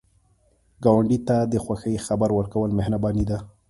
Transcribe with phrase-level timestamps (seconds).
[0.83, 3.37] ګاونډي ته د خوښۍ خبر ورکول مهرباني ده